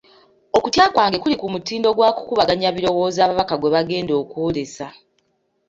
[0.57, 4.85] Okutya kwange kuli ku mutindo gwa kukubaganya birowoozo ababaka gwe bagenda okwolesa.